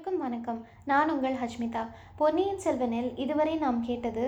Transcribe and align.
அனைவருக்கும் 0.00 0.28
வணக்கம். 0.28 0.60
நான் 0.90 1.10
உங்கள் 1.10 1.34
ஹஷ்மிதா. 1.40 1.80
பொன்னியின் 2.20 2.60
செல்வனில் 2.64 3.08
இதுவரை 3.16 3.54
நாம் 3.56 3.80
கேட்டது 3.88 4.24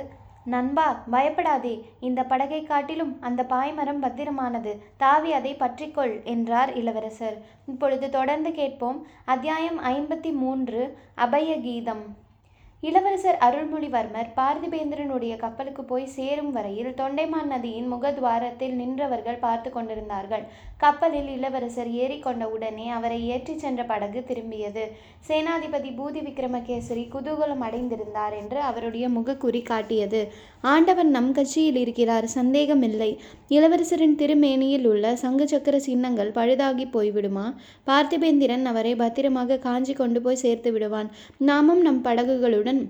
நண்பா 0.54 0.86
பயப்படாதே. 1.14 1.72
இந்த 2.08 2.20
படகை 2.32 2.60
காட்டிலும் 2.62 3.14
அந்த 3.28 3.46
பாய்மரம் 3.52 4.02
பத்திரமானது. 4.06 4.72
தாவி 5.02 5.32
அதை 5.32 5.52
பற்றிக்கொள் 5.54 6.14
என்றார் 6.34 6.72
இளவரசர். 6.80 7.38
இப்பொழுது 7.66 8.08
தொடர்ந்து 8.18 8.52
கேட்போம். 8.60 8.98
அத்தியாயம் 9.34 9.80
ஐம்பத்தி 9.92 10.32
மூன்று 10.42 10.82
அபய 11.26 11.56
கீதம் 11.68 12.04
இளவரசர் 12.88 13.36
அருள்மொழிவர்மர் 13.46 14.30
பார்த்திபேந்திரனுடைய 14.38 15.34
கப்பலுக்கு 15.42 15.82
போய் 15.90 16.06
சேரும் 16.14 16.48
வரையில் 16.56 16.94
தொண்டைமான் 17.00 17.50
நதியின் 17.52 17.92
முகத்வாரத்தில் 17.92 18.74
நின்றவர்கள் 18.80 19.42
பார்த்து 19.44 19.70
கொண்டிருந்தார்கள். 19.70 20.44
கப்பலில் 20.82 21.28
இளவரசர் 21.36 21.90
ஏறிக்கொண்ட 22.02 22.44
உடனே 22.54 22.86
அவரை 22.88 23.18
ஏற்றிச் 23.28 23.62
சென்ற 23.64 23.80
படகு 23.90 24.20
திரும்பியது. 24.28 24.84
சேனாதிபதி 25.28 25.90
பூதி 25.98 26.20
விக்ரமகேசரி 26.28 27.04
குதூகலம் 27.14 27.62
அடைந்திருந்தார் 27.66 28.34
என்று 28.40 28.58
அவருடைய 28.60 29.08
முகக்குறி 29.08 29.60
காட்டியது. 29.62 30.22
ஆண்டவன் 30.60 31.10
நம் 31.16 31.30
கட்சியில் 31.32 31.76
இருக்கிறார் 31.76 32.26
சந்தேகமில்லை 32.38 33.10
இளவரசரின் 33.48 34.18
திருமேனியில் 34.22 34.88
உள்ள 34.92 35.14
சங்கு 35.16 35.48
சக்கர 35.48 35.78
சின்னங்கள் 35.78 36.32
பழுதாகி 36.38 36.88
போய்விடுமா? 36.96 37.46
பார்த்திபேந்திரன் 37.86 38.66
அவரை 38.72 38.94
பத்திரமாக 38.94 39.60
காஞ்சி 39.68 39.92
கொண்டு 39.92 40.22
போய் 40.22 40.42
சேர்த்து 40.44 40.72
விடுவான். 40.72 41.10
நாமும் 41.50 41.80
நம் 41.80 42.04
படகுகளுடன் 42.04 42.82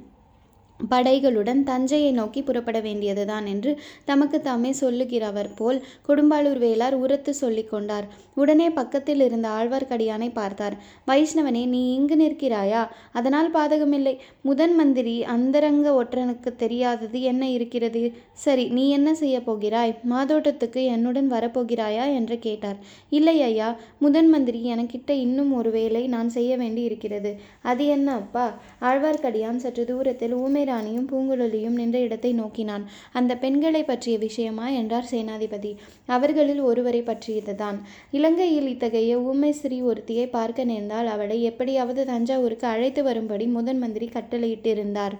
படைகளுடன் 0.90 1.62
தஞ்சையை 1.62 2.12
நோக்கி 2.12 2.42
புறப்பட 2.42 2.80
வேண்டியதுதான் 2.80 3.46
என்று 3.46 3.80
தமக்கு 4.04 4.40
தாமே 4.40 4.70
சொல்லுகிறவர் 4.80 5.50
போல் 5.56 5.84
கொடும்பாளூர் 6.08 6.60
வேளார் 6.64 6.92
உரத்து 6.92 7.34
சொல்லிக் 7.34 7.70
கொண்டார். 7.70 8.06
உடனே 8.34 8.70
பக்கத்தில் 8.70 9.20
இருந்த 9.20 9.48
ஆழ்வார்க்கடியானை 9.48 10.30
பார்த்தார். 10.32 10.76
வைஷ்ணவனே 11.06 11.66
நீ 11.66 11.94
இங்கு 11.94 12.16
நிற்கிறாயா? 12.16 12.88
அதனால் 13.12 13.50
பாதகமில்லை. 13.52 14.14
முதன் 14.42 14.74
மந்திரி 14.74 15.24
அந்தரங்க 15.24 16.04
ஒற்றனுக்கு 16.04 16.56
தெரியாதது 16.56 17.22
என்ன 17.22 17.50
இருக்கிறது? 17.50 18.02
சரி 18.32 18.68
நீ 18.68 18.90
என்ன 18.90 19.14
செய்ய 19.14 19.42
போகிறாய்? 19.42 19.94
மாதோட்டத்துக்கு 20.10 20.84
என்னுடன் 20.84 21.30
வரப்போகிறாயா? 21.32 22.14
என்று 22.14 22.38
கேட்டார். 22.38 22.76
இல்லை 23.08 23.42
ஐயா 23.42 23.76
முதன் 23.98 24.28
மந்திரி 24.28 24.62
எனக்கிட்ட 24.64 25.10
இன்னும் 25.10 25.52
ஒரு 25.52 25.70
வேலை 25.70 26.06
நான் 26.06 26.28
செய்ய 26.28 26.56
வேண்டி 26.56 26.82
இருக்கிறது 26.82 27.30
அது 27.62 27.86
என்ன 27.86 28.12
அப்பா? 28.12 28.46
ஆழ்வார்க்கடியான் 28.80 29.56
சற்று 29.56 29.84
தூரத்தில் 29.84 30.34
ஊமேர 30.34 30.71
ராணியும் 30.72 31.08
பூங்குழலியும் 31.10 31.78
நின்ற 31.80 31.98
இடத்தை 32.06 32.32
நோக்கினான். 32.40 32.84
அந்த 33.12 33.32
பெண்களை 33.44 33.84
பற்றிய 33.84 34.16
விஷயமா 34.26 34.68
என்றார் 34.80 35.10
சேனாதிபதி. 35.12 35.72
அவர்களில் 36.16 36.62
ஒருவரை 36.70 37.02
பற்றியதுதான். 37.02 37.80
இலங்கையில் 38.18 38.70
இத்தகைய 38.74 39.22
ஊமை 39.30 39.52
ஸ்ரீ 39.60 39.80
ஒருத்தியை 39.90 40.26
பார்க்க 40.36 40.70
நேர்ந்தால் 40.72 41.10
அவளை 41.14 41.38
எப்படியாவது 41.50 42.04
தஞ்சாவூருக்கு 42.12 42.68
அழைத்து 42.74 43.02
வரும்படி 43.08 43.46
முதன் 43.56 43.82
மந்திரி 43.84 44.08
கட்டளையிட்டிருந்தார். 44.14 45.16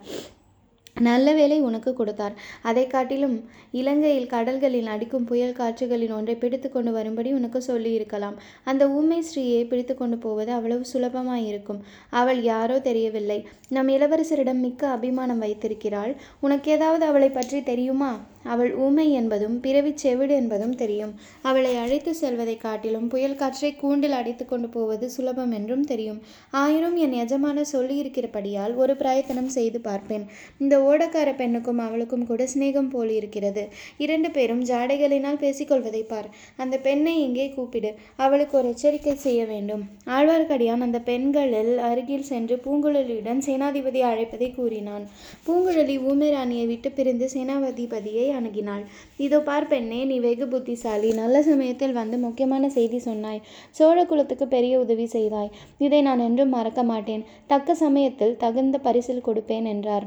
நல்ல 0.97 1.33
வேலை 1.33 1.61
உனக்கு 1.61 1.95
கொடுத்தார். 1.95 2.35
அதை 2.63 2.87
காட்டிலும் 2.87 3.37
இலங்கையில் 3.71 4.27
கடல்களில் 4.27 4.87
அடிக்கும் 4.87 5.25
புயல் 5.25 5.57
காற்றுகளின் 5.59 6.13
ஒன்றை 6.13 6.35
பிடித்து 6.35 6.71
கொண்டு 6.71 6.93
வரும்படி 6.93 7.33
உனக்கு 7.33 7.63
சொல்லியிருக்கலாம். 7.63 8.37
அந்த 8.65 8.89
ஊமை 8.89 9.25
ஸ்ரீயை 9.29 9.69
பிடித்து 9.69 9.95
கொண்டு 9.95 10.19
போவது 10.19 10.53
அவ்வளவு 10.53 10.85
சுலபமாயிருக்கும். 10.93 11.81
அவள் 12.11 12.43
யாரோ 12.43 12.79
தெரியவில்லை. 12.81 13.47
நம் 13.69 13.89
இளவரசரிடம் 13.89 14.65
மிக்க 14.67 14.89
அபிமானம் 14.89 15.39
வைத்திருக்கிறாள். 15.39 16.15
உனக்கு 16.41 16.71
ஏதாவது 16.71 17.05
அவளை 17.05 17.31
பற்றி 17.31 17.63
தெரியுமா? 17.63 18.13
அவள் 18.43 18.75
ஊமை 18.75 19.13
என்பதும் 19.13 19.61
பிறவிச் 19.61 19.97
செவிடு 19.97 20.35
என்பதும் 20.35 20.75
தெரியும். 20.75 21.15
அவளை 21.43 21.77
அழைத்து 21.77 22.15
செல்வதை 22.15 22.57
காட்டிலும் 22.57 23.09
புயல் 23.09 23.35
காற்றை 23.35 23.75
கூண்டில் 23.75 24.13
அடைத்து 24.13 24.45
கொண்டு 24.45 24.69
போவது 24.69 25.11
சுலபம் 25.11 25.51
என்றும் 25.51 25.85
தெரியும். 25.85 26.21
ஆயினும் 26.51 26.97
என் 26.97 27.13
எஜமான 27.13 27.63
சொல்லியிருக்கிறபடியால் 27.73 28.75
ஒரு 28.75 28.97
பிரயத்தனம் 28.97 29.49
செய்து 29.49 29.81
பார்ப்பேன். 29.81 30.27
இந்த 30.59 30.79
ஓடக்கார 30.79 31.37
பெண்ணுக்கும் 31.37 31.79
அவளுக்கும் 31.79 32.27
கூட 32.27 32.49
சிநேகம் 32.55 32.91
போல் 32.91 33.11
இருக்கிறது. 33.11 33.69
இரண்டு 33.99 34.31
பேரும் 34.31 34.65
ஜாடைகளினால் 34.65 35.41
பேசிக்கொள்வதை 35.45 36.03
பார். 36.03 36.29
அந்த 36.57 36.79
பெண்ணை 36.79 37.23
இங்கே 37.23 37.49
கூப்பிடு. 37.49 37.95
அவளுக்கு 38.17 38.59
ஒரு 38.59 38.69
எச்சரிக்கை 38.69 39.15
செய்ய 39.15 39.45
வேண்டும். 39.45 39.83
ஆழ்வார்க்கடியான் 40.07 40.81
அந்த 40.81 40.99
பெண்களில் 40.99 41.79
அருகில் 41.79 42.23
சென்று 42.23 42.61
பூங்குழலியுடன் 42.65 43.43
சேனாதிபதி 43.47 44.01
அழைப்பதை 44.01 44.55
கூறினான். 44.55 45.09
பூங்குழலி 45.47 46.03
ஊமை 46.11 46.31
ராணியை 46.31 46.67
விட்டு 46.67 46.91
பிரிந்து 46.91 47.29
சேனாதிபதியை 47.35 48.32
அணுகினாள். 48.39 48.85
இதோ 49.17 49.41
பார் 49.41 49.69
பெண்ணே 49.69 50.01
நீ 50.05 50.19
வெகு 50.21 50.49
புத்திசாலி. 50.49 51.11
நல்ல 51.13 51.43
சமயத்தில் 51.43 51.93
வந்து 51.93 52.19
முக்கியமான 52.19 52.71
செய்தி 52.79 52.99
சொன்னாய். 52.99 53.43
சோழ 53.71 53.99
குலத்துக்கு 54.05 54.49
பெரிய 54.49 54.75
உதவி 54.79 55.07
செய்தாய். 55.07 55.53
இதை 55.79 56.03
நான் 56.03 56.19
என்றும் 56.19 56.55
மறக்க 56.59 56.83
மாட்டேன். 56.83 57.25
தக்க 57.47 57.75
சமயத்தில் 57.75 58.37
தகுந்த 58.37 58.79
பரிசில் 58.79 59.27
கொடுப்பேன் 59.27 59.69
என்றார். 59.75 60.07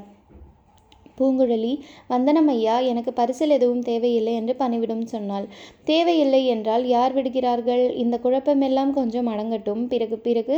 பூங்குழலி 1.19 1.73
வந்தனம் 2.07 2.49
ஐயா 2.53 2.75
எனக்கு 2.91 3.11
பரிசில் 3.19 3.55
எதுவும் 3.57 3.83
தேவையில்லை 3.89 4.33
என்று 4.39 4.53
பணிவிடும் 4.59 5.03
சொன்னாள். 5.13 5.45
தேவையில்லை 5.89 6.41
என்றால் 6.53 6.83
யார் 6.87 7.13
விடுகிறார்கள்? 7.13 7.83
இந்த 8.03 8.15
குழப்பமெல்லாம் 8.23 8.91
கொஞ்சம் 8.99 9.29
அடங்கட்டும். 9.33 9.83
பிறகு 9.93 10.17
பிறகு 10.27 10.57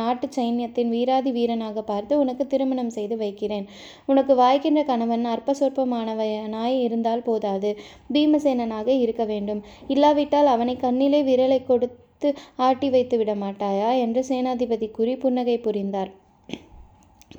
நாட்டு 0.00 0.28
சைன்யத்தின் 0.36 0.92
வீராதி 0.94 1.32
வீரனாக 1.38 1.82
பார்த்து 1.82 2.20
உனக்கு 2.22 2.46
திருமணம் 2.46 2.92
செய்து 2.96 3.16
வைக்கிறேன். 3.16 3.66
உனக்கு 4.06 4.34
வாய்க்கின்ற 4.42 4.82
கணவன் 4.90 5.24
அற்ப 5.34 5.56
சொற்பமானவனாய் 5.60 6.78
இருந்தால் 6.86 7.26
போதாது. 7.28 7.72
பீமசேனனாக 8.14 8.88
இருக்க 9.04 9.24
வேண்டும். 9.32 9.62
இல்லாவிட்டால் 9.94 10.50
அவனை 10.54 10.76
கண்ணிலே 10.76 11.22
விரலை 11.30 11.60
கொடுத்து 11.70 12.28
ஆட்டி 12.66 12.88
வைத்து 12.90 13.16
விட 13.18 13.32
மாட்டாயா? 13.44 13.88
என்று 14.04 14.20
சேனாதிபதி 14.28 14.88
கூறி 14.90 15.14
புன்னகை 15.16 15.56
புரிந்தார். 15.58 16.10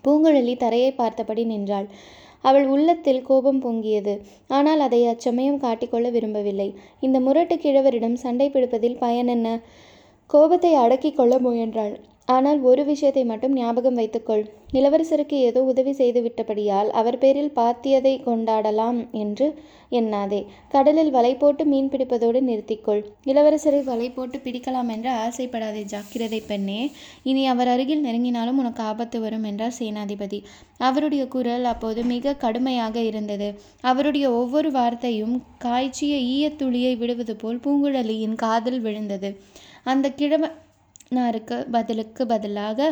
பூங்குழலி 0.06 0.54
தரையை 0.58 0.92
பார்த்தபடி 1.00 1.44
நின்றாள். 1.52 1.88
அவள் 2.44 2.66
உள்ளத்தில் 2.68 3.22
கோபம் 3.22 3.62
பொங்கியது. 3.64 4.14
ஆனால் 4.48 4.80
அதை 4.80 5.02
அச்சமயம் 5.06 5.62
காட்டிக்கொள்ள 5.62 6.08
விரும்பவில்லை. 6.12 6.70
இந்த 7.00 7.20
முரட்டு 7.20 7.56
கிழவரிடம் 7.56 8.18
சண்டை 8.24 8.48
பிடிப்பதில் 8.50 8.98
பயன் 8.98 9.28
என்ன? 9.28 9.48
கோபத்தை 10.30 10.74
அடக்கிக் 10.84 11.16
கொள்ள 11.16 11.34
முயன்றாள். 11.40 11.96
ஆனால் 12.28 12.60
ஒரு 12.62 12.82
விஷயத்தை 12.86 13.22
மட்டும் 13.26 13.56
ஞாபகம் 13.56 13.98
வைத்துக்கொள். 14.00 14.44
இளவரசருக்கு 14.72 15.38
ஏதோ 15.48 15.62
உதவி 15.64 15.94
செய்து 15.94 16.20
விட்டபடியால் 16.22 16.90
அவர் 17.00 17.18
பேரில் 17.18 17.50
பாத்தியதை 17.56 18.14
கொண்டாடலாம் 18.28 19.00
என்று 19.14 19.48
எண்ணாதே. 19.92 20.40
கடலில் 20.70 21.12
வலை 21.12 21.34
போட்டு 21.36 21.64
மீன் 21.66 21.90
பிடிப்பதோடு 21.90 22.40
நிறுத்திக்கொள். 22.42 23.02
இளவரசரை 23.26 23.82
வலை 23.84 24.08
போட்டு 24.10 24.40
பிடிக்கலாம் 24.40 24.90
என்று 24.90 25.10
ஆசைப்படாதே 25.26 25.84
ஜாக்கிரதை 25.84 26.40
பெண்ணே. 26.48 26.80
இனி 27.24 27.44
அவர் 27.48 27.68
அருகில் 27.68 28.06
நெருங்கினாலும் 28.08 28.62
உனக்கு 28.64 28.84
ஆபத்து 28.84 29.20
வரும் 29.20 29.46
என்றார் 29.52 29.78
சேனாதிபதி. 29.80 30.40
அவருடைய 30.80 31.26
குரல் 31.28 31.68
அப்போது 31.74 32.04
மிக 32.04 32.36
கடுமையாக 32.36 32.98
இருந்தது. 33.02 33.50
அவருடைய 33.84 34.26
ஒவ்வொரு 34.32 34.72
வார்த்தையும் 34.72 35.36
காய்ச்சிய 35.58 36.16
ஈயத்துளியை 36.34 36.96
விடுவது 36.98 37.36
போல் 37.36 37.64
பூங்குழலியின் 37.66 38.36
காதில் 38.36 38.82
விழுந்தது. 38.82 39.32
அந்த 39.84 40.08
கிழவ 40.10 40.50
நாருக்கு 41.14 41.58
பதிலுக்கு 41.72 42.26
பதிலாக 42.26 42.92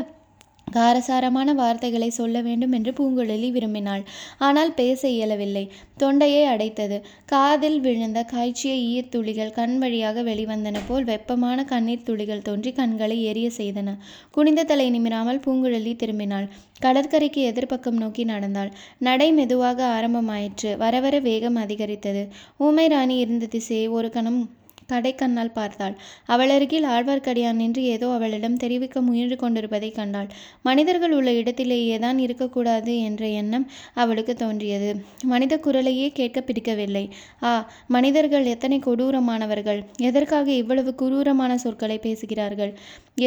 காரசாரமான 0.68 1.54
வார்த்தைகளை 1.54 2.08
சொல்ல 2.10 2.42
வேண்டும் 2.42 2.72
என்று 2.72 2.92
பூங்குழலி 2.92 3.48
விரும்பினாள். 3.52 4.04
ஆனால் 4.38 4.72
பேச 4.74 5.02
இயலவில்லை. 5.10 5.64
தொண்டையை 5.98 6.44
அடைத்தது. 6.46 6.98
காதில் 7.26 7.80
விழுந்த 7.80 8.20
காய்ச்சிய 8.24 8.74
ஈயத்துளிகள் 8.86 9.52
கண் 9.52 9.76
வழியாக 9.78 10.24
வெளிவந்தன 10.24 10.80
போல் 10.88 11.04
வெப்பமான 11.04 11.66
கண்ணீர் 11.66 12.04
துளிகள் 12.04 12.42
தோன்றி 12.42 12.72
கண்களை 12.72 13.18
எரிய 13.24 13.50
செய்தன. 13.58 13.98
குனிந்த 14.32 14.64
தலை 14.64 14.88
நிமிராமல் 14.90 15.44
பூங்குழலி 15.46 15.94
திரும்பினாள். 15.96 16.48
கடற்கரைக்கு 16.80 17.44
எதிர்ப்பக்கம் 17.52 18.02
நோக்கி 18.04 18.24
நடந்தாள். 18.24 18.72
நடை 19.00 19.30
மெதுவாக 19.32 19.80
ஆரம்பமாயிற்று. 19.98 20.72
வரவர 20.78 21.20
வேகம் 21.20 21.56
அதிகரித்தது. 21.56 22.24
ஊமை 22.58 22.88
ராணி 22.88 23.18
இருந்த 23.18 23.52
திசையை 23.58 23.88
ஒரு 23.98 24.10
கணம் 24.10 24.42
கடைக்கண்ணால் 24.92 25.54
பார்த்தாள். 25.54 25.96
அவளருகில் 26.28 26.88
ஆழ்வார்க்கடியான் 26.94 27.60
நின்று 27.62 27.84
ஏதோ 27.94 28.08
அவளிடம் 28.14 28.58
தெரிவிக்க 28.58 29.02
முயன்று 29.02 29.36
கொண்டிருப்பதை 29.36 29.92
கண்டாள். 29.92 30.30
மனிதர்கள் 30.62 31.16
உள்ள 31.20 31.32
இடத்திலேயே 31.32 31.98
தான் 32.00 32.20
இருக்கக்கூடாது 32.20 32.96
என்ற 33.02 33.24
எண்ணம் 33.42 33.68
அவளுக்கு 33.94 34.36
தோன்றியது. 34.36 34.92
மனித 35.26 35.54
குரலையே 35.58 36.08
கேட்க 36.12 36.42
பிடிக்கவில்லை. 36.42 37.06
ஆ 37.44 37.52
மனிதர்கள் 37.88 38.46
எத்தனை 38.46 38.80
கொடூரமானவர்கள். 38.80 39.82
எதற்காக 40.10 40.48
இவ்வளவு 40.62 40.94
குரூரமான 40.96 41.52
சொற்களை 41.58 41.98
பேசுகிறார்கள்? 41.98 42.74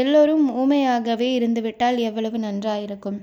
எல்லோரும் 0.00 0.44
ஊமையாகவே 0.62 1.30
இருந்துவிட்டால் 1.38 1.98
எவ்வளவு 2.08 2.38
நன்றாயிருக்கும். 2.38 3.20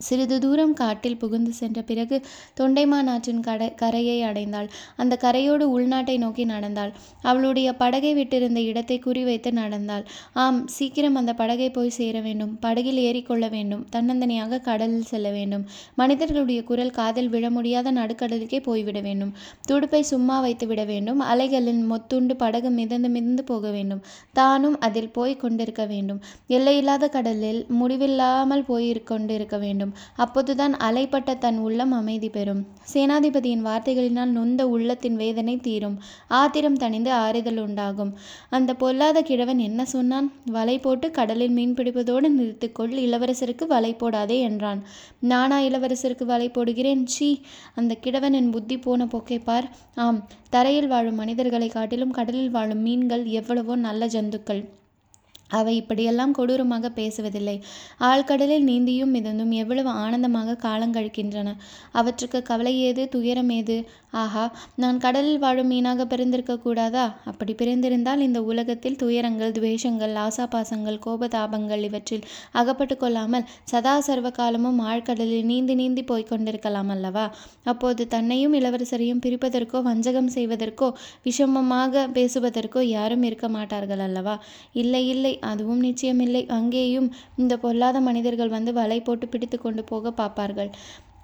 சிறிது 0.00 0.40
தூரம் 0.40 0.74
காட்டில் 0.74 1.16
புகுந்து 1.16 1.52
சென்ற 1.52 1.82
பிறகு 1.82 2.16
தொண்டைமான் 2.60 3.06
ஆற்றின் 3.06 3.40
கடை 3.40 3.68
கரையை 3.74 4.22
அடைந்தாள். 4.22 4.68
அந்த 4.96 5.18
கரையோடு 5.20 5.66
உள்நாட்டை 5.76 6.18
நோக்கி 6.18 6.44
நடந்தாள். 6.44 6.92
அவளுடைய 7.22 7.72
படகை 7.72 8.12
விட்டிருந்த 8.14 8.56
இடத்தை 8.56 9.02
குறிவைத்து 9.06 9.52
நடந்தாள். 9.52 10.04
ஆம் 10.32 10.68
சீக்கிரம் 10.68 11.14
அந்த 11.14 11.34
படகை 11.34 11.70
போய் 11.70 11.90
சேர 11.90 12.20
வேண்டும். 12.20 12.58
படகில் 12.60 12.96
ஏறிக்கொள்ள 12.96 13.50
வேண்டும். 13.50 13.86
தன்னந்தனியாக 13.92 14.60
கடலில் 14.60 15.08
செல்ல 15.12 15.30
வேண்டும். 15.30 15.66
மனிதர்களுடைய 15.94 16.62
குரல் 16.62 16.90
காதில் 16.90 17.28
விழ 17.28 17.50
முடியாத 17.50 17.92
நடுக்கடலுக்கே 17.92 18.60
போய்விட 18.62 19.00
வேண்டும். 19.00 19.32
துடுப்பை 19.66 20.02
சும்மா 20.02 20.40
வைத்து 20.40 20.66
விட 20.66 20.84
வேண்டும். 20.84 21.20
அலைகளின் 21.20 21.82
மொத்துண்டு 21.92 22.36
படகு 22.36 22.70
மிதந்து 22.70 23.08
மிதந்து 23.08 23.44
போக 23.44 23.70
வேண்டும். 23.70 24.02
தானும் 24.32 24.76
அதில் 24.80 25.10
போய் 25.10 25.36
கொண்டிருக்க 25.36 25.84
வேண்டும். 25.86 26.20
எல்லையில்லாத 26.46 27.08
கடலில் 27.08 27.66
முடிவில்லாமல் 27.68 28.64
போய் 28.64 28.88
கொண்டிருக்க 29.04 29.58
வேண்டும். 29.58 29.89
அப்போதுதான் 30.16 30.74
அலைப்பட்ட 30.74 31.38
தன் 31.38 31.58
உள்ளம் 31.58 31.92
அமைதி 31.92 32.28
பெறும். 32.28 32.66
சேனாதிபதியின் 32.92 33.64
வார்த்தைகளினால் 33.64 34.34
நொந்த 34.38 34.68
உள்ளத்தின் 34.68 35.16
வேதனை 35.16 35.56
தீரும். 35.56 35.96
ஆத்திரம் 36.28 36.78
தணிந்து 36.78 37.08
ஆறுதல் 37.08 37.58
உண்டாகும். 37.58 38.12
அந்த 38.50 38.74
பொல்லாத 38.74 39.22
கிழவன் 39.22 39.58
என்ன 39.58 39.84
சொன்னான்? 39.84 40.32
வலை 40.46 40.78
போட்டு 40.78 41.10
கடலில் 41.10 41.50
மீன் 41.50 41.74
பிடிப்பதோடு 41.74 42.30
நிறுத்திக்கொள் 42.38 42.96
இளவரசருக்கு 43.06 43.66
வலை 43.66 43.94
போடாதே 43.94 44.40
என்றான். 44.40 44.82
நானா 45.20 45.60
இளவரசருக்கு 45.60 46.24
வலை 46.24 46.48
போடுகிறேன்? 46.48 47.04
சீ 47.04 47.40
அந்த 47.74 47.94
கிழவன் 47.94 48.32
என் 48.32 48.50
புத்தி 48.50 48.78
போன 48.78 49.06
போக்கை 49.06 49.38
பார். 49.38 49.68
ஆம் 49.94 50.28
தரையில் 50.50 50.86
வாழும் 50.86 51.14
மனிதர்களை 51.14 51.68
காட்டிலும் 51.68 52.10
கடலில் 52.10 52.50
வாழும் 52.50 52.78
மீன்கள் 52.78 53.24
எவ்வளவோ 53.24 53.76
நல்ல 53.76 54.06
ஜந்துக்கள். 54.06 54.62
அவை 55.50 55.76
இப்படியெல்லாம் 55.76 56.34
கொடூரமாக 56.38 56.90
பேசுவதில்லை. 56.90 57.56
ஆழ்கடலில் 58.00 58.66
நீந்தியும் 58.66 59.14
மிதந்தும் 59.16 59.52
எவ்வளவு 59.52 59.90
ஆனந்தமாக 59.90 60.58
காலங்கழிக்கின்றன. 60.62 61.54
அவற்றுக்கு 61.92 62.42
கவலை 62.42 62.80
ஏது 62.80 63.08
துயரம் 63.08 63.50
ஏது? 63.50 63.76
ஆஹா 64.12 64.44
நான் 64.74 64.96
கடலில் 64.98 65.38
வாழும் 65.38 65.68
மீனாக 65.72 66.04
பிறந்திருக்க 66.04 66.54
கூடாதா? 66.56 67.04
அப்படி 67.24 67.52
பிறந்திருந்தால் 67.52 68.24
இந்த 68.26 68.38
உலகத்தில் 68.42 68.96
துயரங்கள் 68.96 69.52
துவேஷங்கள் 69.58 70.14
ஆசாபாசங்கள் 70.24 70.98
கோபதாபங்கள் 71.06 71.82
இவற்றில் 71.88 72.24
அகப்பட்டு 72.52 72.96
கொள்ளாமல் 72.96 73.46
சதா 73.64 73.94
சர்வ 74.00 74.30
காலமும் 74.30 74.80
ஆழ்கடலில் 74.80 75.44
நீந்தி 75.44 75.74
நீந்தி 75.74 76.02
போய்க் 76.02 76.30
கொண்டிருக்கலாம் 76.30 76.88
அல்லவா? 76.88 77.26
அப்போது 77.64 78.08
தன்னையும் 78.08 78.56
இளவரசரையும் 78.60 79.22
பிரிப்பதற்கோ 79.26 79.80
வஞ்சகம் 79.88 80.32
செய்வதற்கோ 80.36 80.88
விஷமமாக 81.28 82.06
பேசுவதற்கோ 82.16 82.82
யாரும் 82.96 83.22
இருக்க 83.22 83.48
மாட்டார்கள் 83.48 84.04
அல்லவா? 84.08 84.36
இல்லை 84.72 85.04
இல்லை 85.08 85.38
அதுவும் 85.52 85.84
நிச்சயமில்லை. 85.84 86.42
அங்கேயும் 86.58 87.08
இந்த 87.36 87.56
பொல்லாத 87.56 88.00
மனிதர்கள் 88.00 88.54
வந்து 88.56 88.72
வலை 88.72 89.00
போட்டு 89.00 89.28
பிடித்து 89.28 89.58
கொண்டு 89.58 89.84
போக 89.84 90.12
பார்ப்பார்கள். 90.12 90.72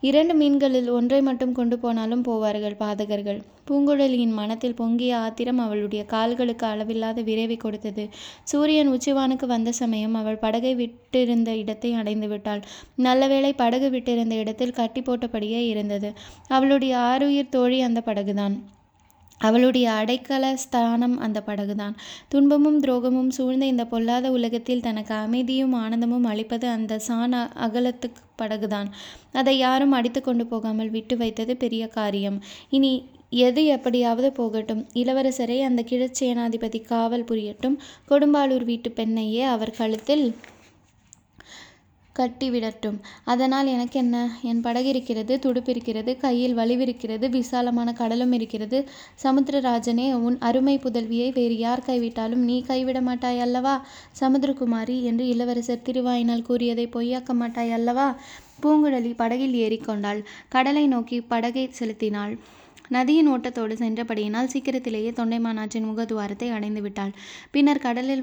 இரண்டு 0.08 0.34
மீன்களில் 0.34 0.88
ஒன்றை 0.90 1.18
மட்டும் 1.22 1.54
கொண்டு 1.58 1.76
போனாலும் 1.78 2.24
போவார்கள் 2.24 2.76
பாதகர்கள். 2.80 3.38
பூங்குழலியின் 3.68 4.34
மனத்தில் 4.38 4.76
பொங்கிய 4.80 5.12
ஆத்திரம் 5.16 5.58
அவளுடைய 5.58 6.02
கால்களுக்கு 6.04 6.66
அளவில்லாத 6.66 7.22
விரைவை 7.22 7.56
கொடுத்தது. 7.56 8.04
சூரியன் 8.44 8.92
உச்சிவானுக்கு 8.92 9.46
வந்த 9.46 9.72
சமயம் 9.72 10.14
அவள் 10.14 10.42
படகை 10.44 10.74
விட்டிருந்த 10.82 11.50
இடத்தை 11.62 11.92
அடைந்து 11.92 12.28
விட்டாள். 12.28 12.62
நல்லவேளை 13.06 13.52
படகு 13.62 13.90
விட்டிருந்த 13.90 14.36
இடத்தில் 14.42 14.78
கட்டி 14.80 15.00
போட்டபடியே 15.00 15.62
இருந்தது. 15.72 16.10
அவளுடைய 16.48 16.94
ஆறுயிர் 17.10 17.54
தோழி 17.56 17.80
அந்த 17.80 18.02
படகுதான். 18.06 18.56
அவளுடைய 19.38 19.90
அடைக்கல 19.90 20.54
ஸ்தானம் 20.54 21.18
அந்த 21.18 21.42
படகுதான். 21.46 21.94
துன்பமும் 22.28 22.82
துரோகமும் 22.82 23.28
சூழ்ந்த 23.28 23.66
இந்த 23.66 23.84
பொல்லாத 23.84 24.30
உலகத்தில் 24.30 24.80
தனக்கு 24.80 25.14
அமைதியும் 25.14 25.72
ஆனந்தமும் 25.72 26.24
அளிப்பது 26.24 26.68
அந்த 26.68 26.98
சான் 26.98 27.32
அகலத்துக்கு 27.32 28.22
படகுதான். 28.42 28.86
அதை 29.32 29.58
யாரும் 29.58 29.92
அடித்து 29.92 30.20
கொண்டு 30.20 30.46
போகாமல் 30.46 30.90
விட்டு 30.90 31.16
வைத்தது 31.16 31.56
பெரிய 31.56 31.86
காரியம். 31.86 32.42
இனி 32.70 33.08
எது 33.30 33.64
எப்படியாவது 33.64 34.32
போகட்டும். 34.32 34.86
இளவரசரை 34.94 35.60
அந்த 35.60 35.84
கிழச்சேனாதிபதி 35.90 36.84
காவல் 36.84 37.24
புரியட்டும். 37.24 37.76
கொடும்பாளூர் 38.08 38.64
வீட்டு 38.64 38.92
பெண்ணையே 38.96 39.42
அவர் 39.42 39.70
கழுத்தில் 39.70 40.34
கட்டிவிடட்டும். 42.18 42.98
அதனால் 43.24 43.66
எனக்கு 43.66 43.96
என்ன 43.98 44.16
என் 44.42 44.60
படகு 44.60 44.88
இருக்கிறது 44.88 45.34
துடுப்பிருக்கிறது 45.36 46.16
கையில் 46.16 46.56
வலிவிருக்கிறது 46.56 47.28
விசாலமான 47.30 47.92
கடலும் 47.92 48.32
இருக்கிறது. 48.32 48.80
சமுத்திரராஜனே 49.24 50.06
உன் 50.14 50.38
அருமை 50.40 50.76
புதல்வியை 50.78 51.28
வேறு 51.32 51.58
யார் 51.58 51.86
கைவிட்டாலும் 51.86 52.44
நீ 52.48 52.58
கைவிட 52.62 53.00
மாட்டாய் 53.00 53.38
அல்லவா? 53.38 53.74
சமுத்திரகுமாரி 54.20 54.98
என்று 55.02 55.26
இளவரசர் 55.28 55.86
திருவாயினால் 55.88 56.42
கூறியதை 56.42 56.86
பொய்யாக்க 56.86 57.32
மாட்டாய் 57.34 57.70
அல்லவா? 57.70 58.08
பூங்குழலி 58.62 59.14
படகில் 59.16 59.56
ஏறிக்கொண்டாள். 59.64 60.20
கடலை 60.48 60.86
நோக்கி 60.86 61.18
படகை 61.32 61.66
செலுத்தினாள். 61.72 62.34
நதியின் 62.88 63.28
ஓட்டத்தோடு 63.28 63.74
சென்றபடியினால் 63.74 64.50
சீக்கிரத்திலேயே 64.52 65.10
தொண்டைமானாற்றின் 65.10 65.88
முகத்துவாரத்தை 65.88 66.48
அடைந்து 66.50 66.80
விட்டாள் 66.80 67.12
பின்னர் 67.50 67.84
கடலில் 67.86 68.22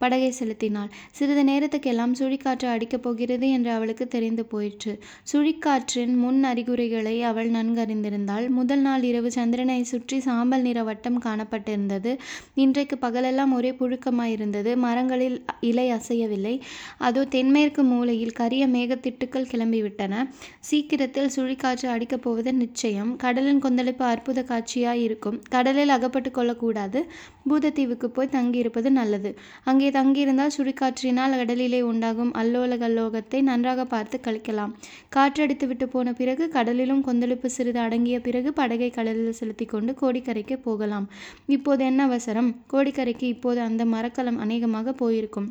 படகை 0.00 0.30
செலுத்தினாள். 0.30 0.90
சிறிது 1.10 1.42
நேரத்துக்கெல்லாம் 1.50 2.14
சுழிக்காற்று 2.18 2.66
அடிக்கப் 2.74 3.04
போகிறது 3.04 3.46
என்று 3.50 3.70
அவளுக்கு 3.70 4.04
தெரிந்து 4.08 4.44
போயிற்று. 4.44 4.92
சுழிக்காற்றின் 5.32 6.14
முன் 6.16 6.40
அறிகுறிகளை 6.44 7.16
அவள் 7.22 7.50
நன்கறிந்திருந்தாள். 7.50 8.46
முதல் 8.48 8.80
நாள் 8.80 9.02
இரவு 9.02 9.30
சந்திரனை 9.30 9.78
சுற்றி 9.82 10.18
சாம்பல் 10.20 10.60
நிற 10.60 10.78
வட்டம் 10.82 11.18
காணப்பட்டிருந்தது. 11.22 12.12
இன்றைக்கு 12.54 12.98
பகலெல்லாம் 12.98 13.52
ஒரே 13.52 13.70
புழுக்கமாயிருந்தது. 13.70 14.72
மரங்களில் 14.76 15.38
இலை 15.60 15.86
அசையவில்லை. 15.90 16.54
அதோ 16.98 17.24
தென்மேற்கு 17.24 17.82
மூலையில் 17.82 18.32
கரிய 18.32 18.66
மேகத்திட்டுக்கள் 18.66 19.50
கிளம்பிவிட்டன. 19.52 20.14
சீக்கிரத்தில் 20.60 21.32
சுழிக்காற்று 21.36 21.88
அடிக்கப் 21.94 22.24
போவது 22.24 22.52
நிச்சயம். 22.54 23.12
கடலின் 23.16 23.62
கொந்தளிப்பு 23.66 24.04
அற்புத 24.04 24.44
காட்சியாய் 24.48 25.04
இருக்கும் 25.08 25.38
கடலில் 25.48 25.88
அகப்பட்டு 25.88 26.30
கொள்ளக்கூடாது. 26.30 27.00
பூதத்தீவுக்கு 27.48 28.08
போய் 28.16 28.34
தங்கியிருப்பது 28.36 28.88
நல்லது. 29.00 29.30
அங்கே 29.64 29.89
தங்கியிருந்தால் 29.90 30.54
சுழிக்காற்றினால் 30.56 31.36
கடலிலே 31.36 31.82
உண்டாகும் 31.82 32.32
அல்லோல 32.34 32.78
கல்லோகத்தை 32.84 33.42
நன்றாக 33.42 33.84
பார்த்து 33.84 34.20
கழிக்கலாம். 34.24 34.74
காற்றடித்து 35.16 35.66
விட்டு 35.66 35.88
போன 35.88 36.12
பிறகு 36.12 36.50
கடலிலும் 36.52 37.00
கொந்தளிப்பு 37.00 37.50
சிறிது 37.50 37.78
அடங்கிய 37.78 38.20
பிறகு 38.20 38.52
படகை 38.52 38.90
கடலில் 38.90 39.32
செலுத்தி 39.32 39.64
கொண்டு 39.64 39.94
கோடிக்கரைக்கு 40.00 40.56
போகலாம். 40.56 41.08
இப்போது 41.46 41.84
என்ன 41.84 42.02
அவசரம்? 42.02 42.56
கோடிக்கரைக்கு 42.72 43.28
இப்போது 43.36 43.60
அந்த 43.60 43.84
மரக்கலம் 43.84 44.38
அநேகமாக 44.38 44.92
போயிருக்கும். 44.92 45.50